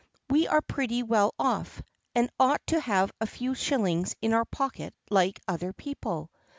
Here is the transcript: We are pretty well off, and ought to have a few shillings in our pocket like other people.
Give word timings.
We 0.31 0.47
are 0.47 0.63
pretty 0.63 1.03
well 1.03 1.35
off, 1.37 1.79
and 2.15 2.31
ought 2.39 2.65
to 2.65 2.79
have 2.79 3.11
a 3.21 3.27
few 3.27 3.53
shillings 3.53 4.15
in 4.19 4.33
our 4.33 4.45
pocket 4.45 4.95
like 5.11 5.39
other 5.47 5.73
people. 5.73 6.31